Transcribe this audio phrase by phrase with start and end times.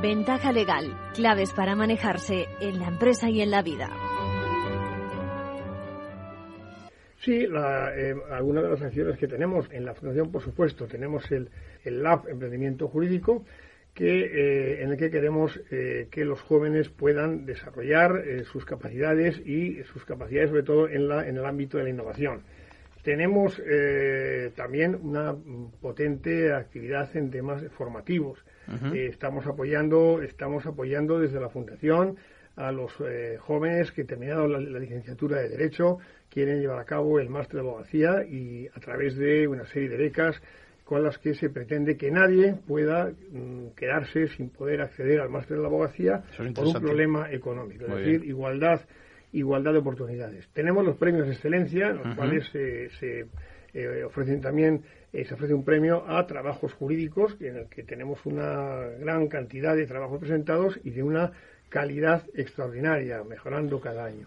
[0.00, 3.90] Ventaja legal, claves para manejarse en la empresa y en la vida.
[7.20, 11.50] Sí, eh, algunas de las acciones que tenemos en la Fundación, por supuesto, tenemos el,
[11.84, 13.44] el Lab Emprendimiento Jurídico,
[13.98, 19.82] que, eh, en el que queremos eh, que los jóvenes puedan desarrollar sus capacidades y
[19.92, 22.42] sus capacidades, sobre todo en, la, en el ámbito de la innovación.
[23.02, 23.60] Tenemos
[24.54, 25.34] también una
[25.80, 28.44] potente actividad en temas formativos.
[28.94, 32.18] estamos apoyando, estamos apoyando desde la Fundación
[32.54, 32.92] a los
[33.40, 35.98] jóvenes que terminaron la, la licenciatura de Derecho
[36.30, 39.96] quieren llevar a cabo el máster de abogacía y a través de una serie de
[39.96, 40.40] becas
[40.88, 45.58] con las que se pretende que nadie pueda mm, quedarse sin poder acceder al máster
[45.58, 46.22] de la abogacía
[46.54, 48.80] por un problema económico, es decir, igualdad
[49.32, 50.48] igualdad de oportunidades.
[50.54, 53.26] Tenemos los premios de excelencia, los cuales se
[53.74, 58.24] eh, ofrecen también eh, se ofrece un premio a trabajos jurídicos en el que tenemos
[58.24, 61.32] una gran cantidad de trabajos presentados y de una
[61.68, 64.26] calidad extraordinaria, mejorando cada año.